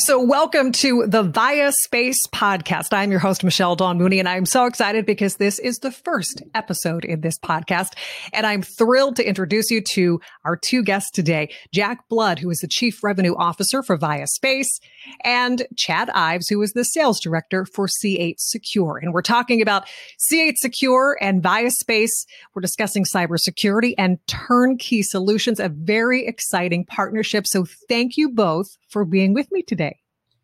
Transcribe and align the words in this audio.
So, 0.00 0.18
welcome 0.18 0.72
to 0.72 1.04
the 1.06 1.22
Vaya 1.22 1.72
Space 1.82 2.26
podcast. 2.28 2.86
I'm 2.92 3.10
your 3.10 3.20
host, 3.20 3.44
Michelle 3.44 3.76
Dawn 3.76 3.98
Mooney, 3.98 4.18
and 4.18 4.26
I'm 4.26 4.46
so 4.46 4.64
excited 4.64 5.04
because 5.04 5.36
this 5.36 5.58
is 5.58 5.80
the 5.80 5.90
first 5.90 6.42
episode 6.54 7.04
in 7.04 7.20
this 7.20 7.38
podcast. 7.38 7.92
And 8.32 8.46
I'm 8.46 8.62
thrilled 8.62 9.16
to 9.16 9.28
introduce 9.28 9.70
you 9.70 9.82
to 9.82 10.18
our 10.46 10.56
two 10.56 10.82
guests 10.82 11.10
today 11.10 11.50
Jack 11.74 12.08
Blood, 12.08 12.38
who 12.38 12.48
is 12.48 12.60
the 12.60 12.66
Chief 12.66 13.04
Revenue 13.04 13.34
Officer 13.36 13.82
for 13.82 13.98
Vaya 13.98 14.26
Space, 14.26 14.80
and 15.22 15.66
Chad 15.76 16.08
Ives, 16.08 16.48
who 16.48 16.62
is 16.62 16.72
the 16.72 16.84
Sales 16.84 17.20
Director 17.20 17.66
for 17.66 17.86
C8 17.86 18.36
Secure. 18.38 18.96
And 18.96 19.12
we're 19.12 19.20
talking 19.20 19.60
about 19.60 19.86
C8 20.32 20.54
Secure 20.56 21.18
and 21.20 21.42
Vaya 21.42 21.70
Space. 21.70 22.24
We're 22.54 22.62
discussing 22.62 23.04
cybersecurity 23.04 23.92
and 23.98 24.18
turnkey 24.26 25.02
solutions, 25.02 25.60
a 25.60 25.68
very 25.68 26.26
exciting 26.26 26.86
partnership. 26.86 27.46
So, 27.46 27.66
thank 27.86 28.16
you 28.16 28.30
both 28.30 28.78
for 28.88 29.04
being 29.04 29.34
with 29.34 29.52
me 29.52 29.62
today. 29.62 29.89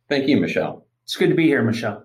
Thank 0.08 0.28
you, 0.28 0.38
Michelle. 0.38 0.86
It's 1.04 1.16
good 1.16 1.30
to 1.30 1.34
be 1.34 1.46
here, 1.46 1.62
Michelle. 1.62 2.04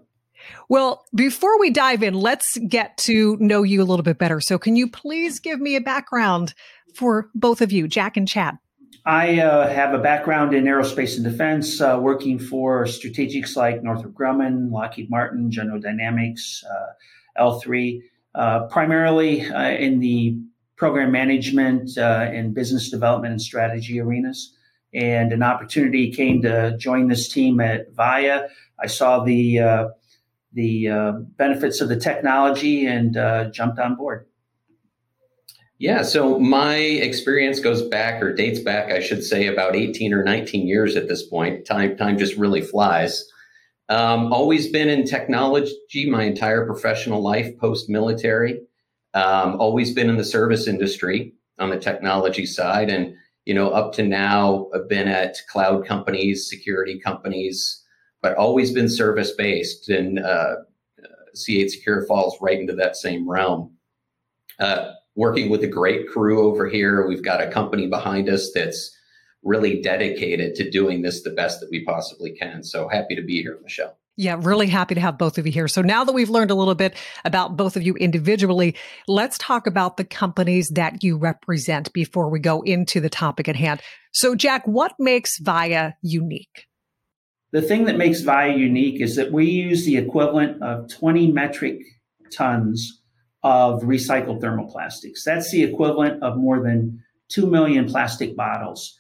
Well, 0.69 1.05
before 1.13 1.59
we 1.59 1.69
dive 1.69 2.01
in, 2.01 2.15
let's 2.15 2.57
get 2.67 2.97
to 2.99 3.37
know 3.39 3.63
you 3.63 3.81
a 3.81 3.85
little 3.85 4.03
bit 4.03 4.17
better. 4.17 4.41
So, 4.41 4.57
can 4.57 4.75
you 4.75 4.89
please 4.89 5.39
give 5.39 5.59
me 5.59 5.75
a 5.75 5.81
background 5.81 6.53
for 6.95 7.29
both 7.35 7.61
of 7.61 7.71
you, 7.71 7.87
Jack 7.87 8.17
and 8.17 8.27
Chad? 8.27 8.57
I 9.05 9.39
uh, 9.39 9.67
have 9.67 9.93
a 9.93 9.97
background 9.97 10.53
in 10.53 10.65
aerospace 10.65 11.15
and 11.15 11.23
defense, 11.23 11.81
uh, 11.81 11.97
working 11.99 12.37
for 12.37 12.85
strategics 12.85 13.55
like 13.55 13.81
Northrop 13.81 14.13
Grumman, 14.13 14.71
Lockheed 14.71 15.09
Martin, 15.09 15.49
General 15.49 15.79
Dynamics, 15.79 16.63
uh, 16.69 17.41
L3, 17.41 18.02
uh, 18.35 18.67
primarily 18.67 19.49
uh, 19.49 19.71
in 19.71 19.99
the 19.99 20.38
program 20.75 21.11
management 21.11 21.97
uh, 21.97 22.29
and 22.31 22.53
business 22.53 22.89
development 22.89 23.31
and 23.31 23.41
strategy 23.41 23.99
arenas 23.99 24.55
and 24.94 25.31
an 25.31 25.44
opportunity 25.44 26.11
came 26.11 26.42
to 26.42 26.78
join 26.78 27.08
this 27.08 27.30
team 27.30 27.59
at 27.59 27.94
Vaya. 27.94 28.47
I 28.80 28.88
saw 28.88 29.23
the 29.23 29.59
uh, 29.59 29.88
the 30.53 30.89
uh, 30.89 31.11
benefits 31.38 31.81
of 31.81 31.89
the 31.89 31.95
technology 31.95 32.86
and 32.86 33.16
uh, 33.16 33.50
jumped 33.52 33.80
on 33.80 33.95
board. 33.95 34.28
Yeah, 35.78 36.03
so 36.03 36.38
my 36.38 36.75
experience 36.75 37.59
goes 37.59 37.81
back 37.81 38.22
or 38.22 38.36
dates 38.36 38.59
back, 38.59 38.92
I 38.92 39.00
should 39.00 39.23
say, 39.23 39.48
about 39.48 39.75
18 39.75 40.14
or 40.14 40.23
19 40.23 40.67
years 40.67 40.95
at 40.95 41.08
this 41.08 41.23
point. 41.23 41.66
Time 41.66 41.98
time 41.98 42.20
just 42.20 42.38
really 42.38 42.61
flies. 42.61 43.26
Um, 43.89 44.31
always 44.31 44.67
been 44.67 44.89
in 44.89 45.05
technology 45.05 46.08
my 46.08 46.23
entire 46.23 46.66
professional 46.66 47.22
life, 47.22 47.58
post 47.58 47.89
military. 47.89 48.61
Um, 49.14 49.59
always 49.59 49.94
been 49.94 50.09
in 50.09 50.17
the 50.17 50.23
service 50.23 50.67
industry 50.67 51.33
on 51.59 51.70
the 51.70 51.80
technology 51.80 52.45
side, 52.45 52.89
and 52.89 53.16
you 53.45 53.53
know, 53.53 53.70
up 53.70 53.94
to 53.94 54.03
now, 54.03 54.67
I've 54.73 54.88
been 54.88 55.08
at 55.08 55.38
cloud 55.50 55.86
companies, 55.86 56.50
security 56.50 57.00
companies, 57.00 57.83
but 58.22 58.38
always 58.38 58.72
been 58.72 58.89
service 58.89 59.31
based. 59.31 59.89
And 59.89 60.20
uh, 60.20 60.58
C8 61.36 61.70
Secure 61.70 62.06
falls 62.06 62.38
right 62.42 62.59
into 62.59 62.73
that 62.73 62.95
same 62.95 63.30
realm. 63.30 63.72
Uh, 64.59 64.92
working 65.16 65.50
with 65.50 65.64
a 65.64 65.67
great 65.67 66.08
crew 66.08 66.48
over 66.48 66.70
here. 66.70 67.08
We've 67.08 67.23
got 67.23 67.42
a 67.42 67.52
company 67.52 67.88
behind 67.88 68.30
us 68.30 68.52
that's 68.53 68.95
really 69.44 69.81
dedicated 69.81 70.55
to 70.55 70.70
doing 70.70 71.02
this 71.02 71.23
the 71.23 71.31
best 71.31 71.59
that 71.59 71.70
we 71.72 71.83
possibly 71.83 72.31
can. 72.31 72.64
So 72.64 72.88
happy 72.88 73.16
to 73.16 73.23
be 73.23 73.42
here, 73.42 73.59
Michelle. 73.64 73.98
Yeah, 74.22 74.38
really 74.39 74.67
happy 74.67 74.94
to 74.94 75.02
have 75.02 75.17
both 75.17 75.39
of 75.39 75.47
you 75.47 75.52
here. 75.52 75.67
So 75.67 75.81
now 75.81 76.03
that 76.03 76.11
we've 76.11 76.30
learned 76.30 76.52
a 76.52 76.55
little 76.55 76.75
bit 76.75 76.95
about 77.25 77.58
both 77.58 77.75
of 77.75 77.81
you 77.81 77.95
individually, 77.95 78.75
let's 79.08 79.36
talk 79.39 79.66
about 79.66 79.97
the 79.97 80.03
companies 80.03 80.69
that 80.75 81.03
you 81.03 81.17
represent 81.17 81.91
before 81.91 82.30
we 82.30 82.38
go 82.38 82.61
into 82.61 82.99
the 82.99 83.09
topic 83.09 83.49
at 83.49 83.55
hand. 83.55 83.81
So, 84.11 84.36
Jack, 84.36 84.67
what 84.67 84.94
makes 84.99 85.39
Vaya 85.39 85.94
unique? 86.03 86.67
The 87.52 87.64
thing 87.64 87.86
that 87.86 87.97
makes 87.97 88.22
Vaya 88.22 88.55
unique 88.55 89.02
is 89.02 89.16
that 89.16 89.31
we 89.31 89.47
use 89.47 89.86
the 89.86 89.98
equivalent 89.98 90.61
of 90.61 90.88
20 90.88 91.32
metric 91.32 91.82
tons 92.32 93.02
of 93.42 93.82
recycled 93.82 94.39
thermoplastics. 94.39 95.23
That's 95.26 95.49
the 95.49 95.64
equivalent 95.64 96.21
of 96.21 96.38
more 96.38 96.61
than 96.61 97.03
2 97.30 97.48
million 97.48 97.89
plastic 97.89 98.36
bottles 98.36 98.99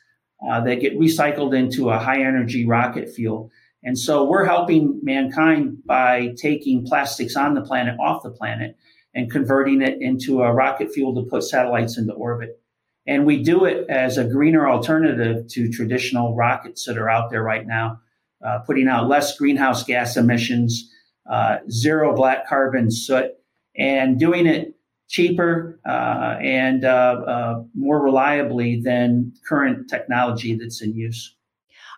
uh, 0.49 0.61
that 0.61 0.79
get 0.79 0.97
recycled 0.97 1.55
into 1.55 1.91
a 1.91 1.99
high 1.99 2.21
energy 2.21 2.65
rocket 2.65 3.07
fuel. 3.07 3.51
And 3.83 3.97
so 3.97 4.23
we're 4.23 4.45
helping 4.45 4.99
mankind 5.01 5.79
by 5.85 6.33
taking 6.37 6.85
plastics 6.85 7.35
on 7.35 7.55
the 7.55 7.61
planet 7.61 7.99
off 7.99 8.23
the 8.23 8.29
planet 8.29 8.77
and 9.13 9.31
converting 9.31 9.81
it 9.81 9.97
into 10.01 10.41
a 10.41 10.53
rocket 10.53 10.93
fuel 10.93 11.15
to 11.15 11.29
put 11.29 11.43
satellites 11.43 11.97
into 11.97 12.13
orbit. 12.13 12.61
And 13.07 13.25
we 13.25 13.41
do 13.41 13.65
it 13.65 13.89
as 13.89 14.17
a 14.17 14.23
greener 14.23 14.69
alternative 14.69 15.47
to 15.49 15.71
traditional 15.71 16.35
rockets 16.35 16.85
that 16.85 16.97
are 16.97 17.09
out 17.09 17.31
there 17.31 17.43
right 17.43 17.65
now, 17.65 17.99
uh, 18.45 18.59
putting 18.59 18.87
out 18.87 19.09
less 19.09 19.35
greenhouse 19.37 19.83
gas 19.83 20.15
emissions, 20.15 20.89
uh, 21.29 21.57
zero 21.69 22.15
black 22.15 22.47
carbon 22.47 22.91
soot, 22.91 23.31
and 23.75 24.19
doing 24.19 24.45
it 24.45 24.75
cheaper 25.09 25.79
uh, 25.85 26.37
and 26.41 26.85
uh, 26.85 26.87
uh, 27.27 27.63
more 27.75 28.01
reliably 28.01 28.79
than 28.81 29.33
current 29.47 29.89
technology 29.89 30.55
that's 30.55 30.81
in 30.81 30.93
use. 30.93 31.35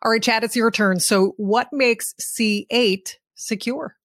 All 0.03 0.11
right, 0.11 0.21
Chad, 0.21 0.43
it's 0.43 0.55
your 0.55 0.69
turn. 0.69 0.99
So, 0.99 1.33
what 1.37 1.69
makes 1.71 2.13
C8 2.19 3.15
secure? 3.35 3.95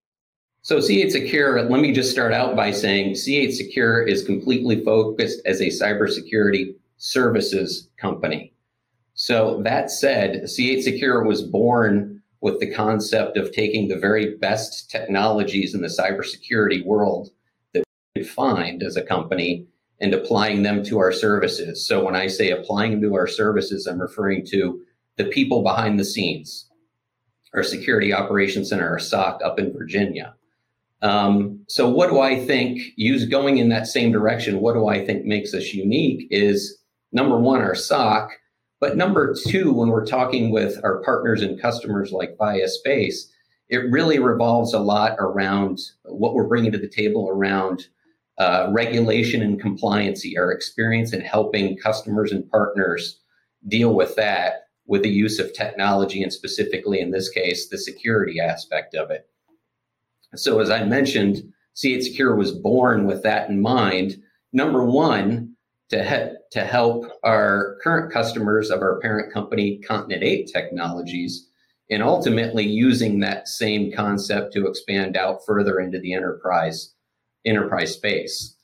So, 0.63 0.79
C8 0.79 1.11
Secure, 1.11 1.63
let 1.63 1.81
me 1.81 1.93
just 1.93 2.13
start 2.13 2.33
out 2.33 2.55
by 2.55 2.71
saying 2.71 3.15
C8 3.15 3.53
Secure 3.53 4.03
is 4.03 4.23
completely 4.23 4.85
focused 4.85 5.41
as 5.45 5.61
a 5.61 5.67
cybersecurity 5.67 6.77
services 6.99 7.89
company. 7.97 8.53
So, 9.15 9.61
that 9.65 9.91
said, 9.91 10.45
C8 10.45 10.83
Secure 10.83 11.25
was 11.25 11.43
born 11.43 12.23
with 12.43 12.61
the 12.61 12.73
concept 12.73 13.37
of 13.37 13.51
taking 13.51 13.89
the 13.89 13.99
very 13.99 14.37
best 14.37 14.89
technologies 14.89 15.75
in 15.75 15.81
the 15.81 15.89
cybersecurity 15.89 16.85
world 16.85 17.31
that 17.75 17.83
we 18.15 18.23
could 18.23 18.31
find 18.31 18.85
as 18.85 18.97
a 18.97 19.03
company 19.03 19.67
and 20.01 20.15
applying 20.15 20.63
them 20.63 20.85
to 20.85 21.01
our 21.01 21.11
services. 21.11 21.89
So, 21.89 22.05
when 22.05 22.15
I 22.15 22.29
say 22.29 22.53
applying 22.53 22.93
them 22.93 23.11
to 23.11 23.17
our 23.17 23.27
services, 23.27 23.89
I'm 23.89 24.01
referring 24.01 24.47
to 24.51 24.81
the 25.19 25.25
people 25.25 25.63
behind 25.63 25.99
the 25.99 26.05
scenes, 26.05 26.67
our 27.53 27.63
security 27.63 28.13
operations 28.15 28.71
center, 28.71 28.89
our 28.89 28.99
SOC 28.99 29.41
up 29.45 29.59
in 29.59 29.73
Virginia. 29.73 30.35
Um, 31.03 31.61
so 31.69 31.89
what 31.89 32.09
do 32.09 32.21
I 32.21 32.45
think, 32.45 32.81
use 32.97 33.27
going 33.27 33.59
in 33.59 33.69
that 33.69 33.87
same 33.87 34.11
direction, 34.11 34.61
what 34.61 34.75
do 34.75 34.89
I 34.89 35.05
think 35.05 35.25
makes 35.25 35.55
us 35.55 35.75
unique 35.75 36.27
is 36.31 36.79
number 37.13 37.39
one, 37.39 37.61
our 37.61 37.75
SOC, 37.75 38.31
but 38.81 38.97
number 38.97 39.35
two, 39.47 39.73
when 39.73 39.89
we're 39.89 40.07
talking 40.07 40.51
with 40.51 40.83
our 40.85 41.03
partners 41.03 41.43
and 41.43 41.61
customers 41.61 42.13
like 42.13 42.37
Vaya 42.39 42.69
Space, 42.69 43.31
it 43.69 43.91
really 43.91 44.19
revolves 44.19 44.73
a 44.73 44.79
lot 44.79 45.17
around 45.19 45.79
what 46.05 46.35
we're 46.35 46.47
bringing 46.47 46.73
to 46.73 46.79
the 46.79 46.89
table 46.89 47.29
around 47.29 47.89
uh, 48.39 48.69
regulation 48.71 49.43
and 49.43 49.61
compliancy, 49.61 50.39
our 50.39 50.53
experience 50.53 51.13
in 51.13 51.21
helping 51.21 51.77
customers 51.77 52.31
and 52.31 52.49
partners 52.51 53.19
deal 53.67 53.95
with 53.95 54.15
that 54.15 54.68
with 54.89 55.03
the 55.03 55.09
use 55.09 55.39
of 55.39 55.53
technology 55.53 56.23
and 56.23 56.33
specifically 56.33 57.01
in 57.01 57.11
this 57.11 57.29
case, 57.29 57.69
the 57.69 57.79
security 57.79 58.41
aspect 58.41 58.95
of 58.95 59.11
it. 59.11 59.29
So 60.35 60.61
as 60.61 60.71
I 60.71 60.85
mentioned, 60.85 61.53
C8 61.77 62.03
Secure 62.03 62.35
was 62.35 62.53
born 62.53 63.07
with 63.07 63.23
that 63.23 63.51
in 63.51 63.61
mind. 63.61 64.21
Number 64.53 64.85
one, 64.85 65.55
to, 65.91 66.03
he- 66.03 66.37
to 66.59 66.65
help 66.65 67.05
our 67.23 67.77
current 67.83 68.13
customers 68.13 68.71
of 68.71 68.81
our 68.81 68.99
parent 69.01 69.33
company, 69.33 69.79
Continent 69.79 70.23
8 70.23 70.51
Technologies, 70.53 71.49
and 71.91 72.03
ultimately 72.03 72.67
using 72.67 73.21
that 73.21 73.49
same 73.49 73.93
concept 73.93 74.53
to 74.55 74.67
expand 74.67 75.17
out 75.17 75.41
further 75.47 75.81
into 75.81 75.99
the 76.01 76.13
enterprise 76.13 76.95
enterprise 77.45 77.95
space. 77.95 78.57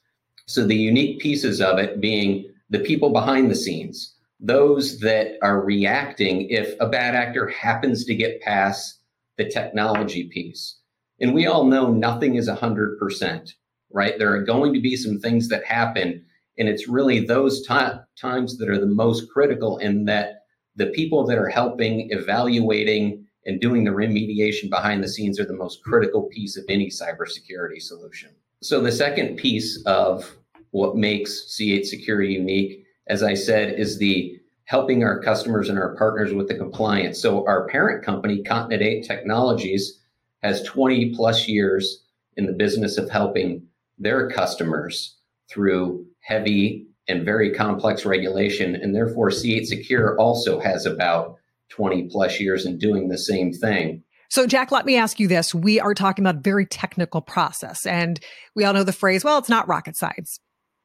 So 0.47 0.67
the 0.67 0.77
unique 0.77 1.21
pieces 1.21 1.61
of 1.61 1.79
it 1.79 2.01
being 2.01 2.51
the 2.69 2.81
people 2.81 3.11
behind 3.11 3.51
the 3.51 3.55
scenes, 3.55 4.14
those 4.45 5.01
that 5.01 5.39
are 5.43 5.65
reacting 5.65 6.49
if 6.51 6.75
a 6.79 6.89
bad 6.89 7.15
actor 7.15 7.49
happens 7.49 8.05
to 8.05 8.15
get 8.15 8.43
past 8.43 9.01
the 9.39 9.49
technology 9.49 10.29
piece. 10.29 10.81
And 11.19 11.33
we 11.33 11.47
all 11.47 11.65
know 11.65 11.91
nothing 11.91 12.35
is 12.35 12.49
100%, 12.49 13.53
right? 13.91 14.19
There 14.19 14.35
are 14.35 14.43
going 14.43 14.75
to 14.75 14.83
be 14.83 14.97
some 14.97 15.19
things 15.19 15.49
that 15.49 15.65
happen. 15.65 16.23
And 16.59 16.69
it's 16.69 16.89
really 16.89 17.21
those 17.21 17.67
t- 17.67 17.75
times 18.21 18.59
that 18.59 18.69
are 18.69 18.79
the 18.79 18.87
most 18.87 19.31
critical 19.31 19.79
in 19.79 20.05
that 20.05 20.45
the 20.77 20.87
people 20.87 21.27
that 21.27 21.39
are 21.39 21.49
helping, 21.49 22.09
evaluating, 22.11 23.25
and 23.47 23.61
doing 23.61 23.85
the 23.85 23.93
remediation 23.93 24.69
behind 24.69 25.03
the 25.03 25.09
scenes 25.09 25.41
are 25.41 25.47
the 25.47 25.55
most 25.55 25.83
critical 25.83 26.25
piece 26.25 26.59
of 26.59 26.65
any 26.69 26.89
cybersecurity 26.89 27.81
solution. 27.81 28.31
So 28.63 28.81
the 28.81 28.93
second 28.93 29.37
piece 29.37 29.83
of 29.87 30.37
what 30.73 30.97
makes 30.97 31.57
C8 31.57 31.87
Security 31.87 32.35
unique 32.35 32.84
as 33.07 33.23
I 33.23 33.35
said, 33.35 33.79
is 33.79 33.99
the 33.99 34.39
helping 34.65 35.05
our 35.05 35.21
customers 35.23 35.69
and 35.69 35.79
our 35.79 35.95
partners 35.97 36.33
with 36.33 36.49
the 36.49 36.55
compliance. 36.55 37.21
So 37.21 37.47
our 37.47 37.67
parent 37.69 38.05
company, 38.05 38.43
Continent 38.43 38.83
8 38.83 39.05
Technologies, 39.05 40.01
has 40.43 40.63
20 40.63 41.15
plus 41.15 41.47
years 41.49 42.05
in 42.37 42.47
the 42.47 42.53
business 42.53 42.99
of 42.99 43.11
helping 43.11 43.67
their 43.99 44.31
customers 44.31 45.17
through 45.51 46.07
heavy 46.21 46.87
and 47.09 47.25
very 47.25 47.53
complex 47.53 48.05
regulation. 48.07 48.75
And 48.75 48.95
therefore, 48.95 49.31
C8 49.31 49.67
Secure 49.67 50.19
also 50.19 50.59
has 50.61 50.87
about 50.87 51.37
20 51.69 52.09
plus 52.11 52.41
years 52.41 52.67
in 52.67 52.79
doing 52.79 53.09
the 53.09 53.19
same 53.19 53.53
thing. 53.53 54.03
So, 54.31 54.47
Jack, 54.47 54.73
let 54.73 54.87
me 54.87 54.97
ask 54.97 55.21
you 55.21 55.29
this. 55.29 55.55
We 55.55 55.79
are 55.79 55.95
talking 55.95 56.25
about 56.27 56.43
very 56.43 56.67
technical 56.67 57.21
process, 57.21 57.87
and 57.87 58.19
we 58.57 58.65
all 58.65 58.73
know 58.73 58.83
the 58.83 58.93
phrase, 58.93 59.23
well, 59.23 59.39
it's 59.39 59.49
not 59.49 59.69
rocket 59.69 59.97
science, 59.97 60.41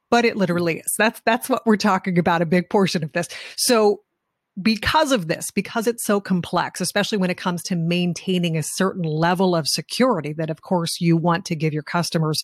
but 0.09 0.25
it 0.25 0.38
literally 0.38 0.79
is. 0.79 0.94
That's 0.97 1.21
that's 1.25 1.50
what 1.50 1.65
we're 1.65 1.77
talking 1.77 2.17
about, 2.17 2.41
a 2.41 2.45
big 2.45 2.69
portion 2.69 3.03
of 3.03 3.11
this. 3.13 3.27
So 3.57 4.01
because 4.61 5.11
of 5.11 5.27
this, 5.27 5.51
because 5.51 5.88
it's 5.88 6.06
so 6.06 6.19
complex, 6.19 6.81
especially 6.81 7.17
when 7.17 7.29
it 7.29 7.38
comes 7.38 7.63
to 7.63 7.75
maintaining 7.75 8.57
a 8.57 8.63
certain 8.63 9.03
level 9.03 9.56
of 9.56 9.67
security 9.67 10.33
that, 10.33 10.50
of 10.50 10.61
course, 10.61 11.00
you 11.00 11.15
want 11.15 11.45
to 11.45 11.56
give 11.56 11.73
your 11.73 11.83
customers. 11.83 12.41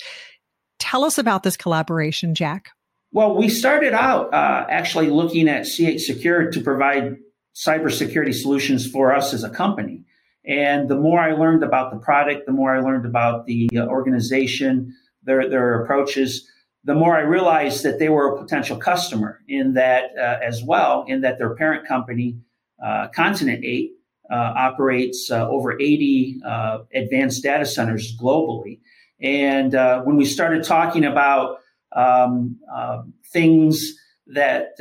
Tell 0.80 1.04
us 1.04 1.18
about 1.18 1.44
this 1.44 1.58
collaboration, 1.58 2.36
Jack. 2.36 2.70
Well, 3.12 3.36
we 3.36 3.50
started 3.50 3.94
out 3.94 4.34
uh, 4.34 4.66
actually 4.70 5.10
looking 5.10 5.48
at 5.48 5.64
C8 5.64 6.00
Secure 6.00 6.52
to 6.52 6.62
provide 6.62 7.18
cybersecurity 7.56 8.34
solutions 8.34 8.90
for 8.90 9.14
us 9.14 9.34
as 9.34 9.44
a 9.44 9.50
company. 9.50 10.04
And 10.46 10.90
the 10.90 10.98
more 10.98 11.20
I 11.20 11.32
learned 11.32 11.64
about 11.64 11.92
the 11.92 11.98
product, 11.98 12.46
the 12.46 12.52
more 12.52 12.76
I 12.76 12.82
learned 12.82 13.06
about 13.06 13.46
the 13.46 13.70
uh, 13.76 13.86
organization, 13.86 14.94
their, 15.24 15.50
their 15.50 15.82
approaches, 15.82 16.48
the 16.86 16.94
more 16.94 17.18
I 17.18 17.22
realized 17.22 17.84
that 17.84 17.98
they 17.98 18.10
were 18.10 18.36
a 18.36 18.38
potential 18.38 18.78
customer 18.78 19.42
in 19.48 19.74
that 19.74 20.12
uh, 20.18 20.40
as 20.44 20.64
well, 20.64 21.04
in 21.08 21.22
that 21.22 21.40
their 21.40 21.56
parent 21.56 21.88
company, 21.88 22.38
uh, 22.84 23.08
Continent 23.08 23.66
8, 23.66 23.92
uh, 24.30 24.36
operates 24.36 25.30
uh, 25.32 25.48
over 25.50 25.80
80 25.80 26.40
uh, 26.46 26.80
advanced 26.94 27.44
data 27.44 27.66
centers 27.66 28.16
globally. 28.18 28.80
And 29.20 29.74
uh, 29.74 30.02
when 30.02 30.16
we 30.16 30.26
started 30.26 30.64
talking 30.64 31.06
about 31.06 31.60
um, 31.96 32.60
things 33.32 33.94
that 34.28 34.72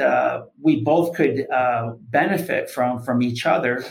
we 0.60 0.82
both 0.82 1.14
could 1.14 1.46
benefit 2.10 2.70
from 2.70 3.02
from 3.02 3.22
each 3.22 3.46
other 3.46 3.84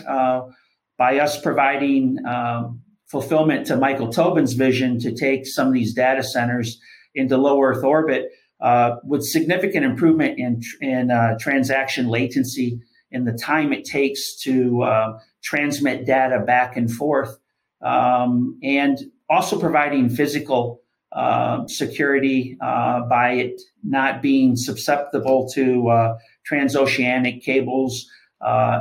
by 0.97 1.19
us 1.19 1.39
providing 1.39 2.17
um, 2.25 2.81
fulfillment 3.07 3.67
to 3.67 3.77
Michael 3.77 4.11
Tobin's 4.11 4.53
vision 4.53 4.99
to 4.99 5.13
take 5.13 5.45
some 5.45 5.67
of 5.67 5.73
these 5.73 5.93
data 5.93 6.23
centers 6.23 6.79
into 7.15 7.37
low 7.37 7.61
Earth 7.61 7.83
orbit 7.83 8.31
uh, 8.61 8.95
with 9.03 9.23
significant 9.23 9.85
improvement 9.85 10.39
in, 10.39 10.61
in 10.81 11.11
uh, 11.11 11.37
transaction 11.39 12.07
latency 12.07 12.79
and 13.11 13.27
the 13.27 13.33
time 13.33 13.71
it 13.71 13.85
takes 13.85 14.35
to 14.41 14.81
uh, 14.81 15.19
transmit 15.43 16.05
data 16.05 16.39
back 16.39 16.75
and 16.75 16.91
forth, 16.91 17.37
um, 17.81 18.57
and 18.63 18.97
also 19.29 19.59
providing 19.59 20.09
physical 20.09 20.81
uh, 21.11 21.67
security 21.67 22.57
uh, 22.59 23.01
by 23.01 23.33
it 23.33 23.61
not 23.83 24.21
being 24.21 24.55
susceptible 24.55 25.47
to 25.47 25.87
uh, 25.89 26.17
transoceanic 26.49 27.43
cables, 27.43 28.09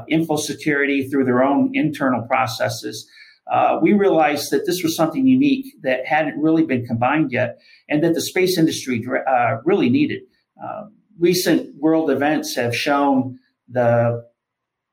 info 0.09 0.37
security 0.37 1.09
through 1.09 1.25
their 1.25 1.45
own 1.45 1.71
internal 1.75 2.23
processes 2.23 3.09
uh, 3.51 3.79
we 3.83 3.93
realized 3.93 4.51
that 4.51 4.67
this 4.67 4.83
was 4.83 4.97
something 4.97 5.27
unique 5.27 5.75
that 5.83 6.07
hadn't 6.07 6.41
really 6.41 6.65
been 6.65 6.87
combined 6.87 7.33
yet, 7.33 7.59
and 7.89 8.03
that 8.03 8.15
the 8.15 8.21
space 8.21 8.57
industry 8.57 9.05
uh, 9.27 9.57
really 9.65 9.91
needed. 9.91 10.23
Uh, 10.63 10.85
recent 11.19 11.75
world 11.81 12.11
events 12.11 12.55
have 12.55 12.75
shown 12.75 13.39
the 13.69 14.25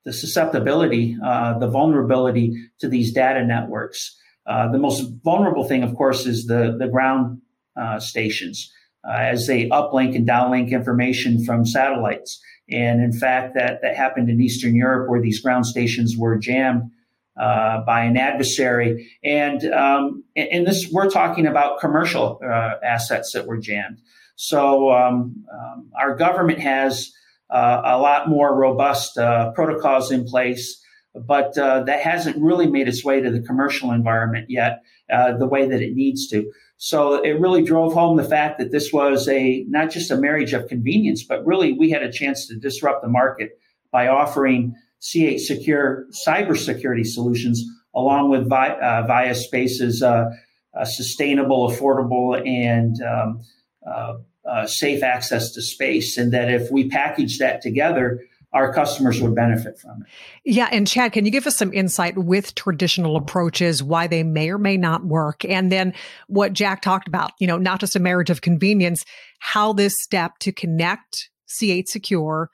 the 0.06 0.14
susceptibility, 0.14 1.18
uh, 1.24 1.60
the 1.60 1.68
vulnerability 1.68 2.56
to 2.80 2.88
these 2.88 3.12
data 3.12 3.46
networks. 3.46 4.18
Uh, 4.48 4.72
the 4.72 4.80
most 4.80 5.12
vulnerable 5.24 5.66
thing, 5.66 5.84
of 5.84 5.96
course, 5.96 6.26
is 6.26 6.48
the 6.48 6.76
the 6.80 6.88
ground 6.88 7.42
uh, 7.80 8.00
stations 8.00 8.72
as 9.10 9.48
they 9.48 9.70
uplink 9.70 10.16
and 10.16 10.28
downlink 10.28 10.72
information 10.72 11.44
from 11.46 11.66
satellites. 11.66 12.42
And 12.70 13.02
in 13.02 13.14
fact, 13.14 13.56
that 13.56 13.82
that 13.82 13.96
happened 13.96 14.30
in 14.30 14.42
Eastern 14.42 14.76
Europe, 14.76 15.10
where 15.10 15.22
these 15.22 15.40
ground 15.40 15.66
stations 15.66 16.18
were 16.18 16.38
jammed 16.38 16.92
uh, 17.40 17.82
by 17.86 18.04
an 18.04 18.18
adversary. 18.18 19.10
And 19.24 19.64
um, 19.74 20.24
in 20.36 20.66
this, 20.66 20.90
we're 20.92 21.10
talking 21.10 21.48
about 21.48 21.80
commercial 21.80 22.40
uh, 22.44 22.74
assets 22.84 23.32
that 23.34 23.48
were 23.48 23.58
jammed. 23.58 24.00
So 24.36 24.92
um, 24.92 25.46
um, 25.54 25.92
our 26.00 26.16
government 26.16 26.60
has 26.60 27.12
uh, 27.50 27.82
a 27.84 27.98
lot 27.98 28.30
more 28.30 28.56
robust 28.56 29.18
uh, 29.18 29.52
protocols 29.52 30.12
in 30.12 30.26
place, 30.26 30.82
but 31.16 31.58
uh, 31.58 31.84
that 31.84 32.02
hasn't 32.02 32.38
really 32.38 32.68
made 32.68 32.88
its 32.88 33.04
way 33.04 33.22
to 33.22 33.32
the 33.32 33.42
commercial 33.42 33.92
environment 33.92 34.48
yet, 34.50 34.82
uh, 35.12 35.36
the 35.38 35.48
way 35.48 35.68
that 35.68 35.82
it 35.82 35.96
needs 35.96 36.28
to. 36.28 36.52
So 36.78 37.22
it 37.22 37.40
really 37.40 37.64
drove 37.64 37.94
home 37.94 38.16
the 38.16 38.24
fact 38.24 38.60
that 38.60 38.72
this 38.72 38.94
was 38.94 39.28
a 39.28 39.66
not 39.68 39.92
just 39.92 40.12
a 40.12 40.16
marriage 40.18 40.54
of 40.54 40.68
convenience, 40.68 41.24
but 41.24 41.46
really 41.46 41.74
we 41.74 41.90
had 41.90 42.04
a 42.04 42.12
chance 42.12 42.48
to 42.48 42.56
disrupt 42.56 43.02
the 43.02 43.10
market 43.10 43.60
by 43.92 44.08
offering 44.08 44.76
C8 45.02 45.40
Secure 45.40 46.06
cybersecurity 46.28 47.06
solutions, 47.06 47.64
along 47.96 48.30
with 48.30 48.52
uh, 48.52 49.04
Vaya 49.08 49.36
Space's 49.36 50.04
uh, 50.04 50.30
uh, 50.78 50.86
sustainable, 50.86 51.70
affordable, 51.70 52.46
and 52.48 53.02
um, 53.02 53.42
uh, 53.86 54.18
uh, 54.50 54.68
safe 54.68 55.04
access 55.04 55.52
to 55.52 55.62
space. 55.62 56.18
And 56.18 56.34
that 56.34 56.50
if 56.50 56.72
we 56.72 56.90
package 56.90 57.40
that 57.40 57.62
together, 57.62 58.22
our 58.52 58.74
customers 58.74 59.22
would 59.22 59.36
benefit 59.36 59.78
from 59.80 60.02
it. 60.02 60.08
Yeah. 60.44 60.70
And 60.72 60.88
Chad, 60.88 61.14
can 61.14 61.26
you 61.26 61.32
give 61.32 61.46
us 61.46 61.56
some 61.56 61.72
insight 61.72 62.18
with 62.18 62.56
traditional 62.56 63.16
approaches, 63.16 63.84
why 63.84 64.08
they 64.08 64.24
may 64.24 64.50
or 64.50 64.58
may 64.58 64.76
not 64.76 65.06
work? 65.06 65.46
And 65.46 65.72
then 65.72 65.94
what 66.28 66.54
Jack 66.54 66.82
talked 66.82 67.08
about, 67.08 67.32
you 67.40 67.46
know, 67.46 67.58
not 67.58 67.80
just 67.80 67.96
a 67.96 68.00
marriage 68.00 68.32
of 68.32 68.42
convenience, 68.42 69.06
how 69.40 69.74
this 69.74 69.94
step 70.02 70.40
to 70.40 70.52
connect 70.52 71.30
C8 71.48 71.88
Secure 71.88 72.50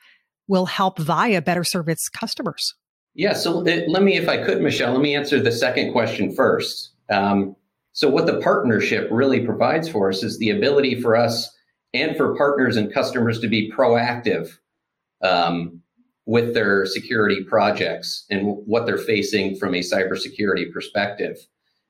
will 0.47 0.65
help 0.65 0.99
Vaya 0.99 1.41
better 1.41 1.63
serve 1.63 1.89
its 1.89 2.09
customers? 2.09 2.73
Yeah, 3.13 3.33
so 3.33 3.65
it, 3.65 3.89
let 3.89 4.03
me, 4.03 4.17
if 4.17 4.27
I 4.27 4.43
could, 4.43 4.61
Michelle, 4.61 4.91
let 4.91 5.01
me 5.01 5.15
answer 5.15 5.39
the 5.39 5.51
second 5.51 5.91
question 5.91 6.35
first. 6.35 6.91
Um, 7.09 7.55
so, 7.93 8.09
what 8.09 8.25
the 8.25 8.41
partnership 8.41 9.07
really 9.09 9.45
provides 9.45 9.87
for 9.87 10.09
us 10.09 10.21
is 10.21 10.37
the 10.37 10.49
ability 10.49 11.01
for 11.01 11.15
us 11.15 11.55
and 11.93 12.17
for 12.17 12.35
partners 12.35 12.75
and 12.75 12.93
customers 12.93 13.39
to 13.39 13.47
be 13.47 13.71
proactive 13.71 14.57
um, 15.21 15.81
with 16.25 16.53
their 16.53 16.85
security 16.85 17.41
projects 17.43 18.25
and 18.29 18.57
what 18.65 18.85
they're 18.85 18.97
facing 18.97 19.55
from 19.55 19.73
a 19.75 19.79
cybersecurity 19.79 20.71
perspective. 20.73 21.37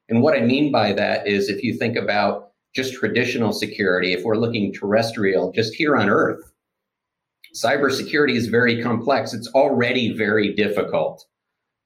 And 0.08 0.22
what 0.22 0.38
I 0.38 0.42
mean 0.42 0.72
by 0.72 0.94
that 0.94 1.28
is 1.28 1.50
if 1.50 1.64
you 1.64 1.76
think 1.76 1.98
about 1.98 2.52
just 2.76 2.94
traditional 2.94 3.52
security, 3.52 4.14
if 4.14 4.24
we're 4.24 4.38
looking 4.38 4.72
terrestrial, 4.72 5.52
just 5.54 5.74
here 5.74 5.96
on 5.96 6.10
Earth, 6.10 6.52
cybersecurity 7.56 8.36
is 8.36 8.48
very 8.48 8.82
complex. 8.84 9.34
It's 9.34 9.48
already 9.50 10.14
very 10.14 10.54
difficult 10.54 11.26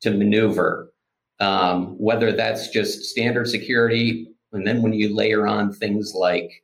to 0.02 0.12
maneuver, 0.12 0.92
um, 1.40 1.96
whether 1.98 2.32
that's 2.32 2.70
just 2.70 3.04
standard 3.04 3.48
security, 3.48 4.28
and 4.52 4.66
then 4.66 4.82
when 4.82 4.94
you 4.94 5.16
layer 5.16 5.46
on 5.46 5.72
things 5.72 6.14
like 6.16 6.64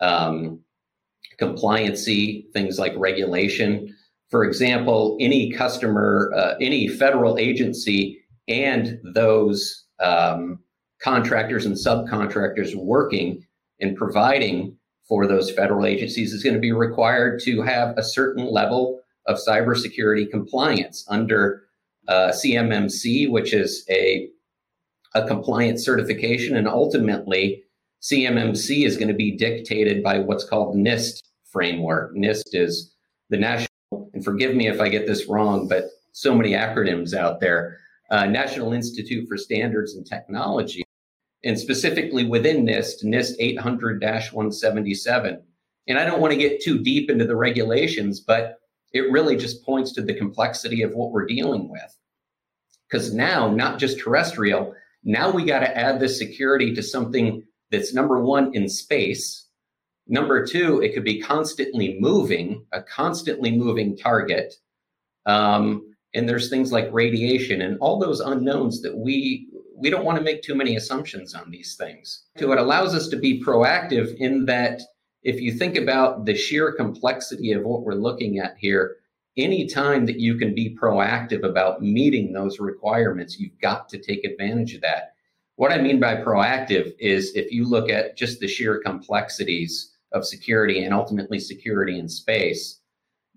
um, 0.00 0.60
compliancy, 1.40 2.50
things 2.52 2.78
like 2.78 2.92
regulation. 2.96 3.94
For 4.30 4.44
example, 4.44 5.16
any 5.20 5.50
customer, 5.50 6.32
uh, 6.36 6.54
any 6.60 6.88
federal 6.88 7.38
agency, 7.38 8.20
and 8.46 9.00
those 9.14 9.84
um, 10.00 10.60
contractors 11.00 11.66
and 11.66 11.74
subcontractors 11.74 12.74
working 12.74 13.44
and 13.80 13.96
providing 13.96 14.76
for 15.08 15.26
those 15.26 15.50
federal 15.50 15.86
agencies 15.86 16.32
is 16.32 16.42
going 16.42 16.54
to 16.54 16.60
be 16.60 16.72
required 16.72 17.40
to 17.44 17.62
have 17.62 17.96
a 17.96 18.02
certain 18.02 18.46
level 18.46 19.00
of 19.26 19.38
cybersecurity 19.38 20.30
compliance 20.30 21.04
under 21.08 21.64
uh, 22.08 22.30
CMMC, 22.30 23.30
which 23.30 23.52
is 23.52 23.84
a, 23.90 24.28
a 25.14 25.26
compliance 25.26 25.84
certification. 25.84 26.56
And 26.56 26.68
ultimately, 26.68 27.64
CMMC 28.02 28.84
is 28.86 28.96
going 28.96 29.08
to 29.08 29.14
be 29.14 29.36
dictated 29.36 30.02
by 30.02 30.18
what's 30.18 30.44
called 30.44 30.76
NIST 30.76 31.22
framework. 31.44 32.14
NIST 32.14 32.54
is 32.54 32.94
the 33.30 33.38
National, 33.38 34.10
and 34.12 34.24
forgive 34.24 34.54
me 34.54 34.68
if 34.68 34.80
I 34.80 34.88
get 34.88 35.06
this 35.06 35.26
wrong, 35.28 35.68
but 35.68 35.84
so 36.12 36.34
many 36.34 36.52
acronyms 36.52 37.14
out 37.14 37.40
there. 37.40 37.78
Uh, 38.10 38.26
National 38.26 38.72
Institute 38.72 39.26
for 39.28 39.38
Standards 39.38 39.94
and 39.94 40.06
Technology 40.06 40.83
and 41.44 41.58
specifically 41.58 42.24
within 42.24 42.64
NIST, 42.64 43.04
NIST 43.04 43.34
800 43.38 44.02
177. 44.02 45.42
And 45.86 45.98
I 45.98 46.04
don't 46.04 46.20
want 46.20 46.32
to 46.32 46.38
get 46.38 46.62
too 46.62 46.82
deep 46.82 47.10
into 47.10 47.26
the 47.26 47.36
regulations, 47.36 48.20
but 48.20 48.58
it 48.92 49.12
really 49.12 49.36
just 49.36 49.64
points 49.64 49.92
to 49.92 50.02
the 50.02 50.14
complexity 50.14 50.82
of 50.82 50.94
what 50.94 51.12
we're 51.12 51.26
dealing 51.26 51.68
with. 51.68 51.96
Because 52.88 53.12
now, 53.12 53.50
not 53.50 53.78
just 53.78 53.98
terrestrial, 53.98 54.74
now 55.02 55.30
we 55.30 55.44
got 55.44 55.60
to 55.60 55.76
add 55.76 56.00
this 56.00 56.18
security 56.18 56.74
to 56.74 56.82
something 56.82 57.42
that's 57.70 57.92
number 57.92 58.22
one 58.22 58.54
in 58.54 58.68
space. 58.68 59.46
Number 60.06 60.46
two, 60.46 60.80
it 60.80 60.94
could 60.94 61.04
be 61.04 61.20
constantly 61.20 61.98
moving, 62.00 62.64
a 62.72 62.82
constantly 62.82 63.50
moving 63.50 63.96
target. 63.96 64.54
Um, 65.26 65.94
and 66.14 66.28
there's 66.28 66.48
things 66.48 66.72
like 66.72 66.88
radiation 66.92 67.60
and 67.60 67.78
all 67.80 67.98
those 67.98 68.20
unknowns 68.20 68.80
that 68.82 68.96
we 68.96 69.48
we 69.76 69.90
don't 69.90 70.04
want 70.04 70.18
to 70.18 70.24
make 70.24 70.42
too 70.42 70.54
many 70.54 70.76
assumptions 70.76 71.34
on 71.34 71.50
these 71.50 71.76
things. 71.76 72.24
So 72.38 72.46
it 72.46 72.56
mm-hmm. 72.56 72.64
allows 72.64 72.94
us 72.94 73.08
to 73.08 73.16
be 73.16 73.42
proactive 73.42 74.16
in 74.16 74.46
that 74.46 74.82
if 75.22 75.40
you 75.40 75.52
think 75.52 75.76
about 75.76 76.26
the 76.26 76.34
sheer 76.34 76.72
complexity 76.72 77.52
of 77.52 77.62
what 77.62 77.82
we're 77.82 77.94
looking 77.94 78.38
at 78.38 78.56
here, 78.58 78.96
anytime 79.36 80.06
that 80.06 80.20
you 80.20 80.36
can 80.36 80.54
be 80.54 80.76
proactive 80.80 81.42
about 81.42 81.82
meeting 81.82 82.32
those 82.32 82.60
requirements, 82.60 83.38
you've 83.38 83.58
got 83.60 83.88
to 83.88 83.98
take 83.98 84.24
advantage 84.24 84.74
of 84.74 84.82
that. 84.82 85.14
What 85.56 85.72
I 85.72 85.78
mean 85.78 86.00
by 86.00 86.16
proactive 86.16 86.94
is 86.98 87.34
if 87.34 87.50
you 87.52 87.64
look 87.64 87.88
at 87.88 88.16
just 88.16 88.40
the 88.40 88.48
sheer 88.48 88.80
complexities 88.80 89.92
of 90.12 90.26
security 90.26 90.84
and 90.84 90.92
ultimately 90.92 91.38
security 91.40 91.98
in 91.98 92.08
space, 92.08 92.80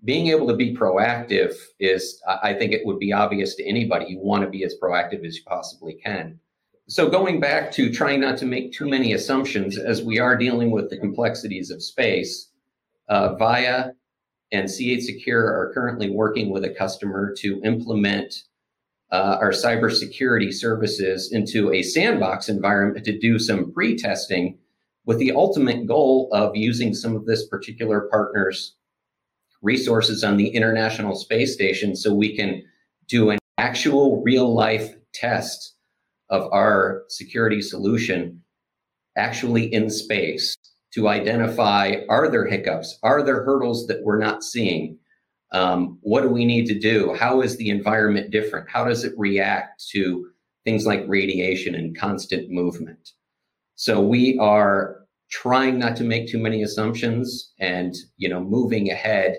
being 0.04 0.28
able 0.28 0.46
to 0.46 0.54
be 0.54 0.74
proactive 0.74 1.54
is, 1.80 2.22
I 2.42 2.54
think 2.54 2.72
it 2.72 2.86
would 2.86 2.98
be 2.98 3.12
obvious 3.12 3.56
to 3.56 3.64
anybody. 3.64 4.06
You 4.08 4.20
want 4.20 4.44
to 4.44 4.50
be 4.50 4.64
as 4.64 4.76
proactive 4.80 5.26
as 5.26 5.36
you 5.36 5.42
possibly 5.46 5.94
can. 5.94 6.38
So, 6.86 7.10
going 7.10 7.40
back 7.40 7.70
to 7.72 7.92
trying 7.92 8.20
not 8.20 8.38
to 8.38 8.46
make 8.46 8.72
too 8.72 8.88
many 8.88 9.12
assumptions 9.12 9.76
as 9.76 10.02
we 10.02 10.18
are 10.18 10.36
dealing 10.36 10.70
with 10.70 10.88
the 10.88 10.96
complexities 10.96 11.70
of 11.70 11.82
space, 11.82 12.48
uh, 13.08 13.34
VAYA 13.34 13.92
and 14.52 14.66
C8 14.66 15.02
Secure 15.02 15.44
are 15.44 15.72
currently 15.74 16.08
working 16.08 16.50
with 16.50 16.64
a 16.64 16.70
customer 16.70 17.34
to 17.40 17.60
implement 17.62 18.44
uh, 19.10 19.36
our 19.40 19.50
cybersecurity 19.50 20.52
services 20.52 21.32
into 21.32 21.72
a 21.72 21.82
sandbox 21.82 22.48
environment 22.48 23.04
to 23.04 23.18
do 23.18 23.38
some 23.38 23.72
pre 23.72 23.96
testing 23.96 24.56
with 25.04 25.18
the 25.18 25.32
ultimate 25.32 25.86
goal 25.86 26.28
of 26.32 26.56
using 26.56 26.94
some 26.94 27.16
of 27.16 27.26
this 27.26 27.46
particular 27.48 28.08
partner's 28.10 28.76
resources 29.62 30.24
on 30.24 30.36
the 30.36 30.48
International 30.48 31.14
Space 31.14 31.52
Station 31.52 31.96
so 31.96 32.14
we 32.14 32.36
can 32.36 32.62
do 33.08 33.30
an 33.30 33.38
actual 33.58 34.22
real 34.22 34.54
life 34.54 34.94
test 35.12 35.74
of 36.30 36.50
our 36.52 37.04
security 37.08 37.62
solution 37.62 38.40
actually 39.16 39.72
in 39.72 39.90
space 39.90 40.56
to 40.94 41.08
identify 41.08 41.96
are 42.08 42.30
there 42.30 42.46
hiccups? 42.46 42.98
Are 43.02 43.22
there 43.22 43.44
hurdles 43.44 43.86
that 43.88 44.02
we're 44.04 44.18
not 44.18 44.42
seeing? 44.42 44.98
Um, 45.52 45.98
what 46.02 46.22
do 46.22 46.28
we 46.28 46.44
need 46.44 46.66
to 46.66 46.78
do? 46.78 47.14
How 47.14 47.40
is 47.40 47.56
the 47.56 47.70
environment 47.70 48.30
different? 48.30 48.70
How 48.70 48.84
does 48.84 49.04
it 49.04 49.12
react 49.16 49.86
to 49.90 50.28
things 50.64 50.86
like 50.86 51.04
radiation 51.06 51.74
and 51.74 51.98
constant 51.98 52.50
movement? 52.50 53.10
So 53.74 54.00
we 54.00 54.38
are 54.38 54.98
trying 55.30 55.78
not 55.78 55.96
to 55.96 56.04
make 56.04 56.28
too 56.28 56.38
many 56.38 56.62
assumptions 56.62 57.52
and 57.60 57.94
you 58.16 58.28
know 58.28 58.42
moving 58.42 58.90
ahead 58.90 59.38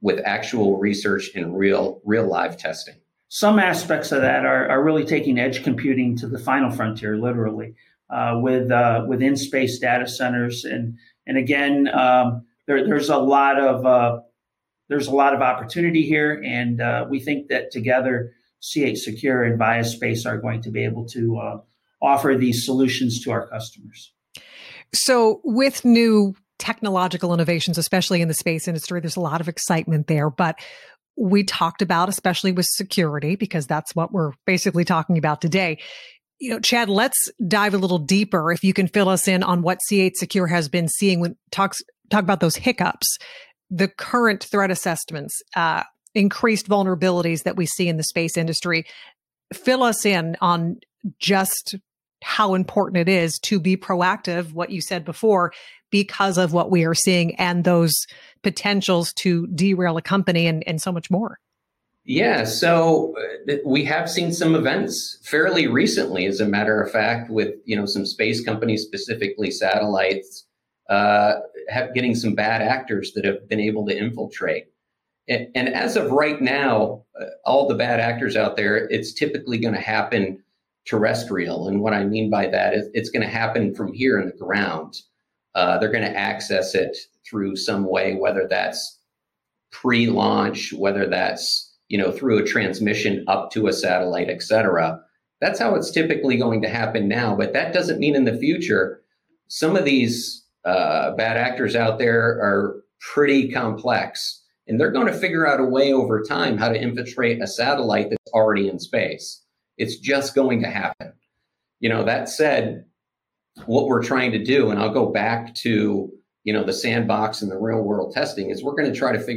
with 0.00 0.20
actual 0.24 0.78
research 0.78 1.30
and 1.34 1.56
real 1.56 2.00
real 2.04 2.26
live 2.26 2.56
testing. 2.56 2.94
Some 3.28 3.58
aspects 3.58 4.10
of 4.12 4.22
that 4.22 4.44
are, 4.44 4.68
are 4.68 4.82
really 4.82 5.04
taking 5.04 5.38
edge 5.38 5.62
computing 5.62 6.16
to 6.16 6.26
the 6.26 6.38
final 6.38 6.70
frontier 6.70 7.16
literally 7.16 7.74
uh, 8.10 8.38
with 8.42 8.70
uh, 8.70 9.04
with 9.06 9.22
in 9.22 9.36
space 9.36 9.78
data 9.78 10.06
centers. 10.06 10.64
And 10.64 10.98
and 11.26 11.36
again 11.36 11.88
um, 11.88 12.46
there, 12.66 12.86
there's 12.86 13.08
a 13.08 13.18
lot 13.18 13.58
of 13.58 13.86
uh, 13.86 14.20
there's 14.88 15.06
a 15.06 15.14
lot 15.14 15.34
of 15.34 15.40
opportunity 15.40 16.02
here. 16.02 16.42
And 16.44 16.80
uh, 16.80 17.06
we 17.08 17.20
think 17.20 17.48
that 17.48 17.70
together 17.70 18.32
C8 18.62 18.98
Secure 18.98 19.44
and 19.44 19.58
Vaya 19.58 19.84
Space 19.84 20.26
are 20.26 20.36
going 20.36 20.60
to 20.62 20.70
be 20.70 20.84
able 20.84 21.06
to 21.06 21.38
uh, 21.38 21.58
offer 22.02 22.36
these 22.36 22.64
solutions 22.64 23.22
to 23.24 23.30
our 23.30 23.48
customers. 23.48 24.12
So, 24.92 25.40
with 25.44 25.84
new 25.84 26.34
technological 26.60 27.34
innovations, 27.34 27.78
especially 27.78 28.20
in 28.20 28.28
the 28.28 28.34
space 28.34 28.68
industry, 28.68 29.00
there's 29.00 29.16
a 29.16 29.20
lot 29.20 29.40
of 29.40 29.48
excitement 29.48 30.06
there. 30.06 30.30
But 30.30 30.60
we 31.16 31.42
talked 31.42 31.82
about, 31.82 32.08
especially 32.08 32.52
with 32.52 32.66
security, 32.66 33.34
because 33.34 33.66
that's 33.66 33.94
what 33.96 34.12
we're 34.12 34.32
basically 34.46 34.84
talking 34.84 35.18
about 35.18 35.40
today. 35.40 35.78
You 36.38 36.50
know, 36.50 36.60
Chad, 36.60 36.88
let's 36.88 37.30
dive 37.46 37.74
a 37.74 37.78
little 37.78 37.98
deeper. 37.98 38.52
If 38.52 38.62
you 38.62 38.72
can 38.72 38.86
fill 38.86 39.08
us 39.08 39.26
in 39.26 39.42
on 39.42 39.62
what 39.62 39.80
C8 39.90 40.12
Secure 40.14 40.46
has 40.46 40.68
been 40.68 40.88
seeing 40.88 41.20
when 41.20 41.36
talks 41.50 41.82
talk 42.10 42.22
about 42.22 42.40
those 42.40 42.56
hiccups, 42.56 43.18
the 43.70 43.88
current 43.88 44.44
threat 44.44 44.70
assessments, 44.70 45.40
uh, 45.56 45.82
increased 46.14 46.68
vulnerabilities 46.68 47.44
that 47.44 47.56
we 47.56 47.66
see 47.66 47.88
in 47.88 47.96
the 47.96 48.02
space 48.02 48.36
industry. 48.36 48.84
Fill 49.52 49.82
us 49.82 50.04
in 50.04 50.36
on 50.40 50.78
just 51.18 51.76
how 52.22 52.54
important 52.54 52.98
it 52.98 53.08
is 53.08 53.38
to 53.38 53.60
be 53.60 53.76
proactive, 53.76 54.52
what 54.52 54.70
you 54.70 54.80
said 54.80 55.04
before, 55.04 55.52
because 55.90 56.38
of 56.38 56.52
what 56.52 56.70
we 56.70 56.84
are 56.84 56.94
seeing 56.94 57.34
and 57.36 57.64
those 57.64 57.92
potentials 58.42 59.12
to 59.14 59.46
derail 59.48 59.96
a 59.96 60.02
company 60.02 60.46
and, 60.46 60.66
and 60.66 60.80
so 60.80 60.92
much 60.92 61.10
more. 61.10 61.38
Yeah, 62.04 62.44
so 62.44 63.14
uh, 63.48 63.56
we 63.64 63.84
have 63.84 64.10
seen 64.10 64.32
some 64.32 64.54
events 64.54 65.18
fairly 65.22 65.66
recently, 65.66 66.26
as 66.26 66.40
a 66.40 66.46
matter 66.46 66.80
of 66.80 66.90
fact, 66.90 67.30
with 67.30 67.54
you 67.66 67.76
know 67.76 67.84
some 67.84 68.06
space 68.06 68.42
companies, 68.42 68.82
specifically 68.82 69.50
satellites, 69.50 70.46
uh, 70.88 71.34
have 71.68 71.94
getting 71.94 72.14
some 72.14 72.34
bad 72.34 72.62
actors 72.62 73.12
that 73.14 73.24
have 73.24 73.48
been 73.48 73.60
able 73.60 73.86
to 73.86 73.96
infiltrate. 73.96 74.68
And, 75.28 75.48
and 75.54 75.68
as 75.68 75.96
of 75.96 76.10
right 76.10 76.40
now, 76.40 77.04
uh, 77.20 77.26
all 77.44 77.68
the 77.68 77.76
bad 77.76 78.00
actors 78.00 78.34
out 78.34 78.56
there, 78.56 78.88
it's 78.88 79.12
typically 79.12 79.58
going 79.58 79.74
to 79.74 79.80
happen 79.80 80.42
terrestrial. 80.86 81.68
And 81.68 81.80
what 81.80 81.92
I 81.92 82.04
mean 82.04 82.30
by 82.30 82.48
that 82.48 82.74
is 82.74 82.88
it's 82.94 83.10
going 83.10 83.22
to 83.22 83.32
happen 83.32 83.74
from 83.74 83.92
here 83.92 84.18
in 84.18 84.26
the 84.26 84.44
ground. 84.44 84.94
Uh, 85.54 85.78
they're 85.78 85.92
going 85.92 86.04
to 86.04 86.16
access 86.16 86.74
it 86.74 86.96
through 87.28 87.56
some 87.56 87.84
way, 87.84 88.14
whether 88.14 88.46
that's 88.48 88.98
pre-launch, 89.72 90.72
whether 90.72 91.06
that's 91.06 91.74
you 91.88 91.98
know 91.98 92.12
through 92.12 92.38
a 92.38 92.46
transmission 92.46 93.24
up 93.28 93.50
to 93.52 93.66
a 93.66 93.72
satellite, 93.72 94.28
et 94.30 94.42
cetera. 94.42 95.00
That's 95.40 95.58
how 95.58 95.74
it's 95.74 95.90
typically 95.90 96.36
going 96.36 96.62
to 96.62 96.68
happen 96.68 97.08
now. 97.08 97.34
But 97.34 97.52
that 97.54 97.72
doesn't 97.72 97.98
mean 97.98 98.14
in 98.14 98.24
the 98.24 98.36
future 98.36 99.00
some 99.50 99.76
of 99.76 99.84
these 99.84 100.46
uh, 100.64 101.10
bad 101.16 101.36
actors 101.36 101.74
out 101.74 101.98
there 101.98 102.22
are 102.22 102.82
pretty 103.00 103.50
complex, 103.50 104.42
and 104.66 104.78
they're 104.78 104.92
going 104.92 105.08
to 105.08 105.12
figure 105.12 105.46
out 105.46 105.60
a 105.60 105.64
way 105.64 105.92
over 105.92 106.22
time 106.22 106.56
how 106.56 106.68
to 106.68 106.80
infiltrate 106.80 107.42
a 107.42 107.46
satellite 107.46 108.10
that's 108.10 108.32
already 108.32 108.68
in 108.68 108.78
space. 108.78 109.42
It's 109.76 109.96
just 109.96 110.34
going 110.34 110.62
to 110.62 110.68
happen. 110.68 111.12
You 111.80 111.88
know, 111.88 112.04
that 112.04 112.28
said, 112.28 112.84
what 113.66 113.86
we're 113.86 114.02
trying 114.02 114.32
to 114.32 114.42
do, 114.42 114.70
and 114.70 114.80
I'll 114.80 114.92
go 114.92 115.06
back 115.06 115.54
to, 115.56 116.10
you 116.44 116.52
know, 116.52 116.64
the 116.64 116.72
sandbox 116.72 117.42
and 117.42 117.50
the 117.50 117.58
real 117.58 117.82
world 117.82 118.12
testing, 118.14 118.50
is 118.50 118.62
we're 118.62 118.74
going 118.74 118.92
to 118.92 118.98
try 118.98 119.12
to 119.12 119.18
figure 119.18 119.36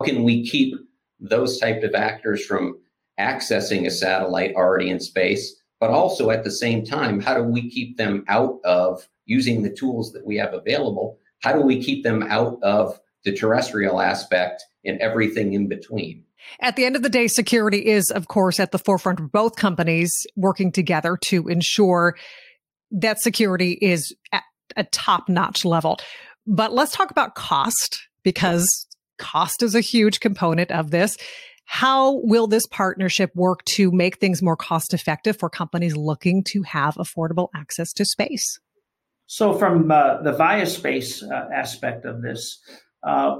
how 0.00 0.06
can 0.06 0.24
we 0.24 0.46
keep 0.46 0.74
those 1.20 1.58
type 1.58 1.82
of 1.82 1.94
actors 1.94 2.44
from 2.44 2.78
accessing 3.18 3.86
a 3.86 3.90
satellite 3.90 4.54
already 4.54 4.90
in 4.90 5.00
space, 5.00 5.54
but 5.80 5.90
also 5.90 6.30
at 6.30 6.44
the 6.44 6.50
same 6.50 6.84
time, 6.84 7.20
how 7.20 7.34
do 7.34 7.42
we 7.42 7.70
keep 7.70 7.96
them 7.96 8.24
out 8.28 8.58
of 8.64 9.08
using 9.26 9.62
the 9.62 9.72
tools 9.72 10.12
that 10.12 10.26
we 10.26 10.36
have 10.36 10.52
available? 10.52 11.18
How 11.42 11.52
do 11.52 11.60
we 11.60 11.82
keep 11.82 12.04
them 12.04 12.22
out 12.24 12.58
of 12.62 12.98
the 13.24 13.32
terrestrial 13.32 14.00
aspect 14.00 14.64
and 14.84 15.00
everything 15.00 15.52
in 15.52 15.68
between? 15.68 16.24
At 16.60 16.76
the 16.76 16.84
end 16.84 16.96
of 16.96 17.02
the 17.02 17.08
day, 17.08 17.26
security 17.26 17.86
is, 17.86 18.10
of 18.10 18.28
course, 18.28 18.60
at 18.60 18.70
the 18.70 18.78
forefront 18.78 19.20
of 19.20 19.32
both 19.32 19.56
companies 19.56 20.12
working 20.36 20.72
together 20.72 21.16
to 21.22 21.48
ensure 21.48 22.16
that 22.94 23.20
security 23.20 23.78
is 23.80 24.14
at 24.32 24.42
a 24.76 24.84
top 24.84 25.28
notch 25.28 25.64
level. 25.64 25.98
But 26.46 26.72
let's 26.72 26.92
talk 26.92 27.10
about 27.10 27.34
cost 27.34 28.00
because 28.22 28.86
cost 29.18 29.62
is 29.62 29.74
a 29.74 29.80
huge 29.80 30.20
component 30.20 30.70
of 30.70 30.90
this. 30.90 31.16
How 31.66 32.20
will 32.24 32.46
this 32.46 32.66
partnership 32.66 33.30
work 33.34 33.64
to 33.76 33.90
make 33.90 34.18
things 34.18 34.42
more 34.42 34.56
cost 34.56 34.92
effective 34.92 35.38
for 35.38 35.48
companies 35.48 35.96
looking 35.96 36.44
to 36.48 36.62
have 36.62 36.94
affordable 36.96 37.48
access 37.54 37.92
to 37.94 38.04
space? 38.04 38.60
So, 39.26 39.54
from 39.54 39.90
uh, 39.90 40.20
the 40.20 40.32
Vaya 40.32 40.66
Space 40.66 41.22
uh, 41.22 41.48
aspect 41.52 42.04
of 42.04 42.20
this, 42.20 42.60
uh, 43.02 43.36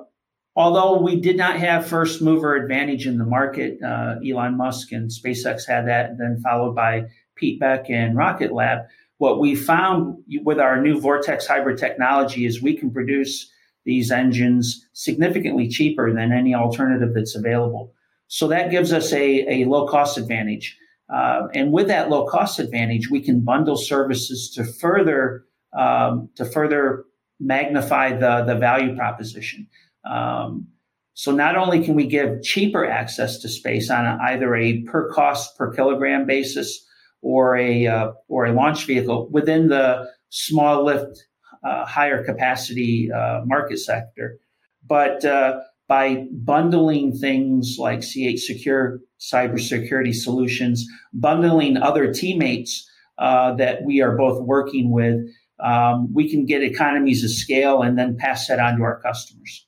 although 0.56 1.02
we 1.02 1.20
did 1.20 1.36
not 1.36 1.56
have 1.56 1.86
first 1.86 2.22
mover 2.22 2.56
advantage 2.56 3.06
in 3.06 3.18
the 3.18 3.26
market, 3.26 3.78
uh, 3.82 4.14
Elon 4.26 4.56
Musk 4.56 4.92
and 4.92 5.10
SpaceX 5.10 5.68
had 5.68 5.86
that, 5.88 6.16
then 6.18 6.40
followed 6.42 6.74
by 6.74 7.04
Pete 7.36 7.60
Beck 7.60 7.90
and 7.90 8.16
Rocket 8.16 8.52
Lab. 8.52 8.86
What 9.18 9.40
we 9.40 9.54
found 9.54 10.16
with 10.42 10.58
our 10.58 10.80
new 10.80 11.00
Vortex 11.00 11.46
hybrid 11.46 11.78
technology 11.78 12.46
is 12.46 12.62
we 12.62 12.76
can 12.76 12.90
produce 12.90 13.50
these 13.84 14.10
engines 14.10 14.86
significantly 14.92 15.68
cheaper 15.68 16.12
than 16.12 16.32
any 16.32 16.54
alternative 16.54 17.14
that's 17.14 17.36
available. 17.36 17.92
So 18.28 18.48
that 18.48 18.70
gives 18.70 18.92
us 18.92 19.12
a, 19.12 19.62
a 19.62 19.64
low 19.66 19.86
cost 19.86 20.18
advantage. 20.18 20.76
Uh, 21.12 21.48
and 21.54 21.70
with 21.70 21.88
that 21.88 22.08
low 22.08 22.26
cost 22.26 22.58
advantage, 22.58 23.10
we 23.10 23.20
can 23.20 23.40
bundle 23.40 23.76
services 23.76 24.50
to 24.52 24.64
further 24.64 25.44
um, 25.78 26.30
to 26.36 26.44
further 26.44 27.04
magnify 27.40 28.16
the, 28.16 28.44
the 28.44 28.54
value 28.54 28.94
proposition. 28.96 29.66
Um, 30.08 30.68
so 31.14 31.32
not 31.32 31.56
only 31.56 31.84
can 31.84 31.94
we 31.94 32.06
give 32.06 32.42
cheaper 32.42 32.84
access 32.86 33.38
to 33.38 33.48
space 33.48 33.90
on 33.90 34.04
either 34.20 34.54
a 34.54 34.82
per 34.82 35.12
cost 35.12 35.56
per 35.56 35.72
kilogram 35.72 36.26
basis 36.26 36.84
or 37.24 37.56
a 37.56 37.86
uh, 37.86 38.12
or 38.28 38.44
a 38.44 38.52
launch 38.52 38.86
vehicle 38.86 39.28
within 39.30 39.68
the 39.68 40.06
small 40.28 40.84
lift, 40.84 41.24
uh, 41.64 41.84
higher 41.86 42.22
capacity 42.22 43.10
uh, 43.10 43.40
market 43.46 43.78
sector, 43.78 44.38
but 44.86 45.24
uh, 45.24 45.58
by 45.88 46.26
bundling 46.32 47.16
things 47.16 47.76
like 47.78 48.00
C8 48.00 48.38
Secure 48.38 49.00
cybersecurity 49.18 50.14
solutions, 50.14 50.86
bundling 51.14 51.78
other 51.78 52.12
teammates 52.12 52.88
uh, 53.18 53.54
that 53.54 53.82
we 53.84 54.02
are 54.02 54.16
both 54.16 54.42
working 54.42 54.90
with, 54.90 55.18
um, 55.60 56.12
we 56.12 56.28
can 56.28 56.44
get 56.44 56.62
economies 56.62 57.24
of 57.24 57.30
scale 57.30 57.80
and 57.82 57.98
then 57.98 58.16
pass 58.18 58.48
that 58.48 58.60
on 58.60 58.76
to 58.76 58.82
our 58.82 59.00
customers. 59.00 59.66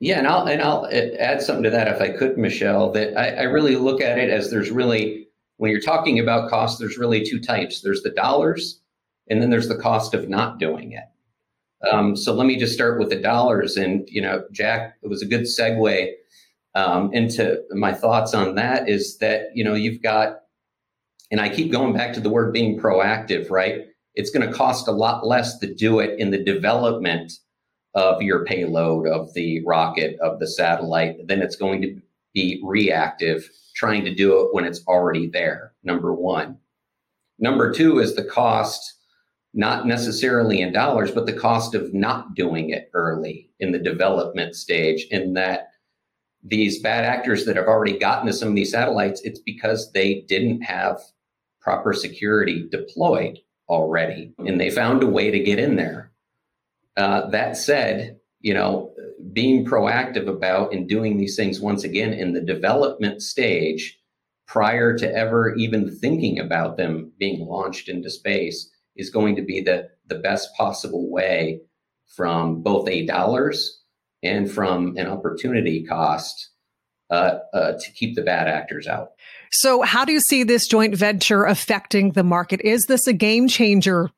Yeah, 0.00 0.18
and 0.18 0.26
I'll 0.26 0.46
and 0.46 0.62
I'll 0.62 0.88
add 0.92 1.42
something 1.42 1.64
to 1.64 1.70
that 1.70 1.88
if 1.88 2.00
I 2.00 2.10
could, 2.10 2.38
Michelle. 2.38 2.92
That 2.92 3.18
I, 3.18 3.40
I 3.40 3.42
really 3.42 3.74
look 3.74 4.00
at 4.00 4.16
it 4.16 4.30
as 4.30 4.50
there's 4.50 4.70
really 4.70 5.27
when 5.58 5.70
you're 5.70 5.80
talking 5.80 6.18
about 6.18 6.48
cost, 6.48 6.78
there's 6.78 6.98
really 6.98 7.24
two 7.24 7.38
types. 7.38 7.82
There's 7.82 8.02
the 8.02 8.10
dollars, 8.10 8.80
and 9.28 9.42
then 9.42 9.50
there's 9.50 9.68
the 9.68 9.76
cost 9.76 10.14
of 10.14 10.28
not 10.28 10.58
doing 10.58 10.92
it. 10.92 11.04
Um, 11.88 12.16
so 12.16 12.32
let 12.32 12.46
me 12.46 12.56
just 12.56 12.74
start 12.74 12.98
with 12.98 13.10
the 13.10 13.20
dollars. 13.20 13.76
And 13.76 14.08
you 14.08 14.22
know, 14.22 14.44
Jack, 14.52 14.96
it 15.02 15.08
was 15.08 15.22
a 15.22 15.26
good 15.26 15.42
segue 15.42 16.12
um, 16.74 17.12
into 17.12 17.62
my 17.72 17.92
thoughts 17.92 18.34
on 18.34 18.54
that. 18.54 18.88
Is 18.88 19.18
that 19.18 19.48
you 19.54 19.64
know 19.64 19.74
you've 19.74 20.02
got, 20.02 20.42
and 21.30 21.40
I 21.40 21.48
keep 21.48 21.70
going 21.70 21.92
back 21.92 22.12
to 22.14 22.20
the 22.20 22.30
word 22.30 22.52
being 22.52 22.80
proactive, 22.80 23.50
right? 23.50 23.86
It's 24.14 24.30
going 24.30 24.48
to 24.48 24.56
cost 24.56 24.88
a 24.88 24.92
lot 24.92 25.26
less 25.26 25.58
to 25.58 25.72
do 25.72 26.00
it 26.00 26.18
in 26.18 26.30
the 26.30 26.42
development 26.42 27.32
of 27.94 28.22
your 28.22 28.44
payload, 28.44 29.08
of 29.08 29.32
the 29.34 29.64
rocket, 29.64 30.18
of 30.20 30.38
the 30.38 30.46
satellite, 30.46 31.26
than 31.26 31.40
it's 31.40 31.56
going 31.56 31.82
to 31.82 32.00
be 32.38 32.60
reactive, 32.62 33.50
trying 33.74 34.04
to 34.04 34.14
do 34.14 34.40
it 34.40 34.54
when 34.54 34.64
it's 34.64 34.84
already 34.86 35.28
there. 35.28 35.72
Number 35.82 36.14
one. 36.14 36.58
Number 37.40 37.72
two 37.72 37.98
is 37.98 38.14
the 38.14 38.24
cost, 38.24 38.80
not 39.54 39.86
necessarily 39.86 40.60
in 40.60 40.72
dollars, 40.72 41.10
but 41.10 41.26
the 41.26 41.32
cost 41.32 41.74
of 41.74 41.92
not 41.92 42.34
doing 42.34 42.70
it 42.70 42.90
early 42.94 43.50
in 43.58 43.72
the 43.72 43.78
development 43.78 44.54
stage, 44.54 45.06
in 45.10 45.34
that 45.34 45.70
these 46.44 46.80
bad 46.80 47.04
actors 47.04 47.44
that 47.44 47.56
have 47.56 47.66
already 47.66 47.98
gotten 47.98 48.26
to 48.26 48.32
some 48.32 48.50
of 48.50 48.54
these 48.54 48.70
satellites, 48.70 49.20
it's 49.22 49.40
because 49.40 49.90
they 49.92 50.24
didn't 50.28 50.62
have 50.62 51.00
proper 51.60 51.92
security 51.92 52.68
deployed 52.70 53.38
already. 53.68 54.32
And 54.46 54.60
they 54.60 54.70
found 54.70 55.02
a 55.02 55.08
way 55.08 55.32
to 55.32 55.40
get 55.40 55.58
in 55.58 55.74
there. 55.74 56.12
Uh, 56.96 57.28
that 57.30 57.56
said, 57.56 58.20
you 58.40 58.54
know, 58.54 58.92
being 59.32 59.64
proactive 59.64 60.28
about 60.28 60.72
and 60.72 60.88
doing 60.88 61.16
these 61.16 61.36
things 61.36 61.60
once 61.60 61.84
again 61.84 62.12
in 62.12 62.32
the 62.32 62.40
development 62.40 63.22
stage 63.22 63.98
prior 64.46 64.96
to 64.96 65.14
ever 65.14 65.54
even 65.54 65.94
thinking 65.94 66.38
about 66.38 66.76
them 66.76 67.12
being 67.18 67.46
launched 67.46 67.88
into 67.88 68.10
space 68.10 68.70
is 68.96 69.10
going 69.10 69.36
to 69.36 69.42
be 69.42 69.60
the, 69.60 69.88
the 70.06 70.14
best 70.16 70.48
possible 70.56 71.10
way 71.10 71.60
from 72.16 72.62
both 72.62 72.88
a 72.88 73.04
dollars 73.04 73.82
and 74.22 74.50
from 74.50 74.96
an 74.96 75.06
opportunity 75.06 75.84
cost 75.84 76.50
uh, 77.10 77.38
uh, 77.54 77.72
to 77.72 77.90
keep 77.92 78.16
the 78.16 78.22
bad 78.22 78.48
actors 78.48 78.86
out. 78.86 79.10
So, 79.50 79.82
how 79.82 80.04
do 80.04 80.12
you 80.12 80.20
see 80.20 80.42
this 80.42 80.66
joint 80.66 80.94
venture 80.94 81.44
affecting 81.44 82.12
the 82.12 82.24
market? 82.24 82.60
Is 82.62 82.86
this 82.86 83.06
a 83.06 83.12
game 83.12 83.48
changer 83.48 84.10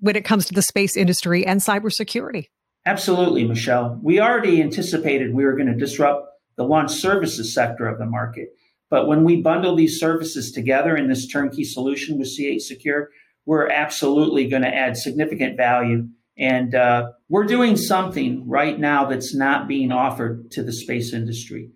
when 0.00 0.16
it 0.16 0.24
comes 0.24 0.46
to 0.46 0.54
the 0.54 0.62
space 0.62 0.96
industry 0.96 1.46
and 1.46 1.60
cybersecurity. 1.60 2.46
Absolutely, 2.86 3.44
Michelle. 3.44 3.98
We 4.00 4.20
already 4.20 4.62
anticipated 4.62 5.34
we 5.34 5.44
were 5.44 5.56
going 5.56 5.66
to 5.66 5.74
disrupt 5.74 6.28
the 6.56 6.62
launch 6.64 6.92
services 6.92 7.52
sector 7.52 7.88
of 7.88 7.98
the 7.98 8.06
market. 8.06 8.50
But 8.88 9.08
when 9.08 9.24
we 9.24 9.42
bundle 9.42 9.74
these 9.74 9.98
services 9.98 10.52
together 10.52 10.96
in 10.96 11.08
this 11.08 11.26
turnkey 11.26 11.64
solution 11.64 12.16
with 12.16 12.28
C8 12.28 12.60
Secure, 12.60 13.10
we're 13.44 13.68
absolutely 13.68 14.48
going 14.48 14.62
to 14.62 14.74
add 14.74 14.96
significant 14.96 15.56
value. 15.56 16.06
And 16.38 16.76
uh, 16.76 17.10
we're 17.28 17.46
doing 17.46 17.76
something 17.76 18.48
right 18.48 18.78
now 18.78 19.06
that's 19.06 19.34
not 19.34 19.66
being 19.66 19.90
offered 19.90 20.52
to 20.52 20.62
the 20.62 20.72
space 20.72 21.12
industry, 21.12 21.70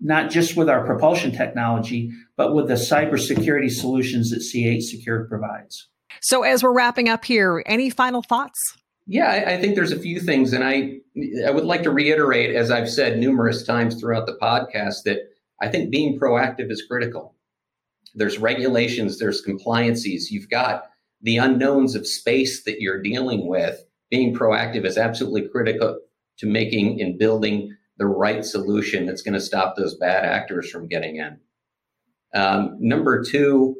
not 0.00 0.30
just 0.30 0.56
with 0.56 0.68
our 0.68 0.86
propulsion 0.86 1.32
technology, 1.32 2.12
but 2.36 2.54
with 2.54 2.68
the 2.68 2.74
cybersecurity 2.74 3.70
solutions 3.70 4.30
that 4.30 4.40
C8 4.40 4.82
Secure 4.82 5.24
provides. 5.24 5.88
So, 6.20 6.42
as 6.42 6.62
we're 6.62 6.72
wrapping 6.72 7.08
up 7.08 7.24
here, 7.24 7.64
any 7.66 7.90
final 7.90 8.22
thoughts? 8.22 8.60
Yeah, 9.06 9.30
I, 9.30 9.54
I, 9.54 9.60
think 9.60 9.74
there's 9.74 9.92
a 9.92 9.98
few 9.98 10.18
things, 10.18 10.52
and 10.52 10.64
I 10.64 11.00
I 11.46 11.50
would 11.50 11.64
like 11.64 11.82
to 11.82 11.90
reiterate, 11.90 12.56
as 12.56 12.70
I've 12.70 12.90
said 12.90 13.18
numerous 13.18 13.62
times 13.62 14.00
throughout 14.00 14.26
the 14.26 14.38
podcast, 14.40 15.02
that 15.04 15.18
I 15.60 15.68
think 15.68 15.90
being 15.90 16.18
proactive 16.18 16.70
is 16.70 16.86
critical. 16.88 17.34
There's 18.14 18.38
regulations, 18.38 19.18
there's 19.18 19.40
compliances. 19.40 20.30
You've 20.30 20.48
got 20.48 20.84
the 21.20 21.38
unknowns 21.38 21.94
of 21.94 22.06
space 22.06 22.64
that 22.64 22.80
you're 22.80 23.02
dealing 23.02 23.46
with. 23.46 23.84
Being 24.10 24.34
proactive 24.34 24.84
is 24.84 24.98
absolutely 24.98 25.48
critical 25.48 25.98
to 26.38 26.46
making 26.46 27.00
and 27.00 27.18
building 27.18 27.76
the 27.96 28.06
right 28.06 28.44
solution 28.44 29.06
that's 29.06 29.22
going 29.22 29.34
to 29.34 29.40
stop 29.40 29.76
those 29.76 29.96
bad 29.96 30.24
actors 30.24 30.70
from 30.70 30.88
getting 30.88 31.16
in. 31.16 31.38
Um, 32.34 32.76
number 32.80 33.22
two, 33.22 33.76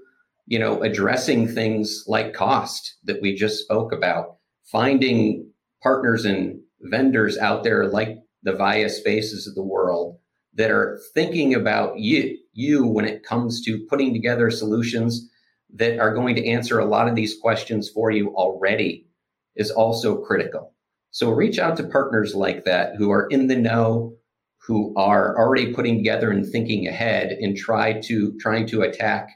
you 0.46 0.58
know, 0.58 0.82
addressing 0.82 1.48
things 1.48 2.04
like 2.06 2.34
cost 2.34 2.96
that 3.04 3.20
we 3.20 3.34
just 3.34 3.62
spoke 3.62 3.92
about, 3.92 4.36
finding 4.70 5.50
partners 5.82 6.24
and 6.24 6.60
vendors 6.80 7.38
out 7.38 7.64
there 7.64 7.86
like 7.86 8.18
the 8.42 8.52
Vaya 8.52 8.88
Spaces 8.88 9.46
of 9.46 9.54
the 9.54 9.62
world 9.62 10.18
that 10.54 10.70
are 10.70 11.00
thinking 11.14 11.54
about 11.54 11.98
you, 11.98 12.38
you 12.52 12.86
when 12.86 13.04
it 13.04 13.24
comes 13.24 13.62
to 13.64 13.86
putting 13.88 14.12
together 14.12 14.50
solutions 14.50 15.28
that 15.74 15.98
are 15.98 16.14
going 16.14 16.36
to 16.36 16.46
answer 16.46 16.78
a 16.78 16.84
lot 16.84 17.08
of 17.08 17.14
these 17.14 17.38
questions 17.40 17.90
for 17.90 18.10
you 18.10 18.28
already 18.34 19.06
is 19.56 19.70
also 19.70 20.22
critical. 20.22 20.72
So 21.10 21.30
reach 21.30 21.58
out 21.58 21.76
to 21.76 21.84
partners 21.84 22.34
like 22.34 22.64
that 22.64 22.96
who 22.96 23.10
are 23.10 23.26
in 23.28 23.46
the 23.48 23.56
know, 23.56 24.16
who 24.66 24.94
are 24.96 25.36
already 25.38 25.72
putting 25.72 25.96
together 25.96 26.30
and 26.30 26.46
thinking 26.46 26.86
ahead 26.86 27.32
and 27.32 27.56
try 27.56 28.00
to 28.00 28.36
trying 28.40 28.66
to 28.68 28.82
attack 28.82 29.30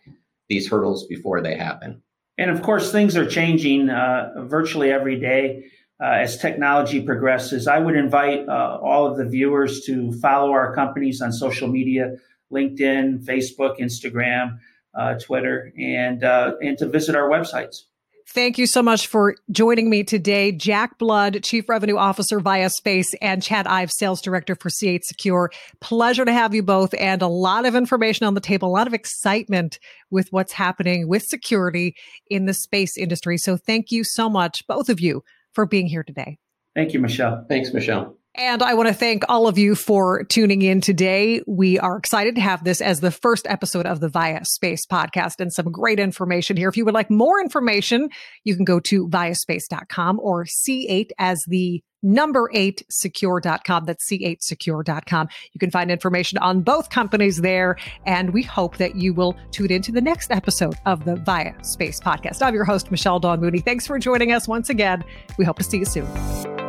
these 0.49 0.69
hurdles 0.69 1.07
before 1.07 1.41
they 1.41 1.57
happen. 1.57 2.03
And 2.39 2.51
of 2.51 2.63
course, 2.63 2.93
things 2.93 3.17
are 3.17 3.27
changing 3.27 3.91
uh, 3.91 4.45
virtually 4.47 4.93
every 4.93 5.19
day 5.19 5.65
uh, 6.01 6.07
as 6.23 6.39
technology 6.39 7.03
progresses. 7.03 7.67
I 7.67 7.79
would 7.79 7.97
invite 7.97 8.49
uh, 8.49 8.79
all 8.81 9.07
of 9.07 9.19
the 9.19 9.25
viewers 9.25 9.85
to 9.87 10.13
follow 10.21 10.53
our 10.53 10.73
companies 10.75 11.21
on 11.21 11.33
social 11.33 11.69
media 11.69 12.17
LinkedIn, 12.53 13.25
Facebook, 13.25 13.79
Instagram, 13.79 14.59
uh, 14.95 15.19
Twitter, 15.19 15.73
and, 15.79 16.25
uh, 16.25 16.55
and 16.63 16.79
to 16.79 16.89
visit 16.89 17.15
our 17.15 17.29
websites. 17.29 17.83
Thank 18.31 18.59
you 18.59 18.67
so 18.67 18.83
much 18.83 19.07
for 19.07 19.37
joining 19.51 19.89
me 19.89 20.05
today. 20.05 20.53
Jack 20.53 20.99
Blood, 20.99 21.43
Chief 21.43 21.67
Revenue 21.67 21.97
Officer 21.97 22.41
Vaya 22.41 22.69
Space, 22.69 23.15
and 23.23 23.43
Chad 23.43 23.67
Ives, 23.67 23.97
Sales 23.97 24.21
Director 24.21 24.55
for 24.55 24.69
C8 24.69 25.03
Secure. 25.03 25.51
Pleasure 25.81 26.27
to 26.27 26.33
have 26.33 26.55
you 26.55 26.63
both 26.63 26.93
and 26.99 27.23
a 27.23 27.27
lot 27.27 27.65
of 27.65 27.75
information 27.75 28.27
on 28.27 28.35
the 28.35 28.43
table, 28.43 28.69
a 28.69 28.71
lot 28.71 28.87
of 28.87 28.93
excitement 28.93 29.79
with 30.11 30.29
what's 30.31 30.53
happening 30.53 31.09
with 31.09 31.23
security 31.23 31.97
in 32.29 32.45
the 32.45 32.53
space 32.53 32.99
industry. 32.99 33.39
So 33.39 33.57
thank 33.57 33.91
you 33.91 34.05
so 34.05 34.29
much, 34.29 34.67
both 34.67 34.91
of 34.91 35.01
you, 35.01 35.25
for 35.55 35.65
being 35.65 35.87
here 35.87 36.05
today. 36.05 36.37
Thank 36.75 36.93
you, 36.93 37.01
Michelle. 37.01 37.47
Thanks, 37.49 37.73
Michelle. 37.73 38.18
And 38.39 38.63
I 38.63 38.75
want 38.75 38.87
to 38.87 38.95
thank 38.95 39.25
all 39.29 39.49
of 39.49 39.59
you 39.59 39.75
for 39.75 40.23
tuning 40.23 40.63
in 40.63 40.81
today. 40.81 41.43
We 41.49 41.77
are 41.81 41.97
excited 41.97 42.37
to 42.37 42.41
have 42.41 42.63
this 42.63 42.81
as 42.81 43.01
the 43.01 43.11
first 43.11 43.49
episode 43.49 43.85
of 43.85 43.99
the 43.99 44.09
Vaya 44.09 44.45
Space 44.45 44.87
podcast 44.87 45.41
and 45.41 45.53
some 45.53 45.73
great 45.73 45.99
information 45.99 46.57
here. 46.57 46.69
If 46.69 46.77
you 46.77 46.85
would 46.85 46.95
like 46.95 47.11
more 47.11 47.41
information, 47.41 48.09
you 48.45 48.55
can 48.55 48.65
go 48.65 48.79
to 48.79 49.09
vayaspace.com 49.09 50.21
or 50.21 50.45
C8 50.45 51.11
as 51.19 51.43
the 51.49 51.83
number 52.01 52.49
eight 52.55 52.85
secure.com. 52.89 53.85
That's 53.87 54.09
C8 54.09 54.41
secure.com. 54.41 55.29
You 55.53 55.59
can 55.59 55.73
find 55.73 55.91
information 55.91 56.39
on 56.39 56.61
both 56.61 56.91
companies 56.91 57.41
there. 57.41 57.77
And 58.07 58.33
we 58.33 58.45
hope 58.45 58.77
that 58.77 58.95
you 58.95 59.15
will 59.15 59.37
tune 59.51 59.73
into 59.73 59.91
the 59.91 60.01
next 60.01 60.31
episode 60.31 60.77
of 60.87 61.05
the 61.05 61.17
Vaya 61.17 61.55
Space 61.65 61.99
podcast. 61.99 62.41
I'm 62.41 62.55
your 62.55 62.65
host, 62.65 62.93
Michelle 62.93 63.19
Dawn 63.19 63.41
Mooney. 63.41 63.59
Thanks 63.59 63.85
for 63.85 63.99
joining 63.99 64.31
us 64.31 64.47
once 64.47 64.71
again. 64.71 65.03
We 65.39 65.45
hope 65.45 65.59
to 65.59 65.65
see 65.65 65.79
you 65.79 65.87
soon. 65.87 66.68